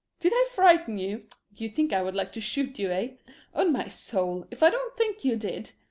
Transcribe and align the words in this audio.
X. 0.15 0.21
Did 0.21 0.33
I 0.33 0.47
frighten 0.49 0.97
you? 0.97 1.27
Do 1.53 1.63
you 1.63 1.69
think 1.69 1.93
I 1.93 2.01
would 2.01 2.15
like 2.15 2.31
to 2.33 2.41
shoot 2.41 2.79
you, 2.79 2.91
eh? 2.91 3.09
On 3.53 3.71
my 3.71 3.87
soul, 3.87 4.47
if 4.49 4.63
I 4.63 4.71
don't 4.71 4.97
think 4.97 5.23
you 5.23 5.35
did! 5.35 5.73